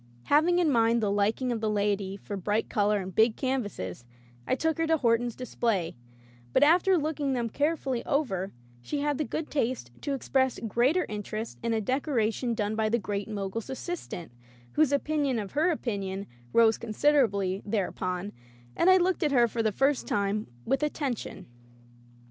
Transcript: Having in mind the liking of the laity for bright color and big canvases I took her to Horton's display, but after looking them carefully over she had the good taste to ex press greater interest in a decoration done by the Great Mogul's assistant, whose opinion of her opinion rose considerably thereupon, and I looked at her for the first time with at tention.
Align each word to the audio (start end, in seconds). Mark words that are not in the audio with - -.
Having 0.23 0.57
in 0.57 0.71
mind 0.71 0.99
the 0.99 1.11
liking 1.11 1.51
of 1.51 1.61
the 1.61 1.69
laity 1.69 2.17
for 2.17 2.35
bright 2.35 2.71
color 2.71 2.97
and 3.01 3.13
big 3.13 3.35
canvases 3.35 4.03
I 4.47 4.55
took 4.55 4.79
her 4.79 4.87
to 4.87 4.97
Horton's 4.97 5.35
display, 5.35 5.95
but 6.53 6.63
after 6.63 6.97
looking 6.97 7.33
them 7.33 7.49
carefully 7.49 8.03
over 8.07 8.51
she 8.81 9.01
had 9.01 9.19
the 9.19 9.23
good 9.23 9.51
taste 9.51 9.91
to 10.01 10.15
ex 10.15 10.27
press 10.27 10.59
greater 10.67 11.05
interest 11.07 11.59
in 11.61 11.71
a 11.71 11.79
decoration 11.81 12.55
done 12.55 12.75
by 12.75 12.89
the 12.89 12.97
Great 12.97 13.27
Mogul's 13.27 13.69
assistant, 13.69 14.31
whose 14.71 14.91
opinion 14.91 15.37
of 15.37 15.51
her 15.51 15.69
opinion 15.69 16.25
rose 16.51 16.79
considerably 16.79 17.61
thereupon, 17.63 18.31
and 18.75 18.89
I 18.89 18.97
looked 18.97 19.21
at 19.21 19.31
her 19.31 19.47
for 19.47 19.61
the 19.61 19.71
first 19.71 20.07
time 20.07 20.47
with 20.65 20.81
at 20.81 20.95
tention. 20.95 21.45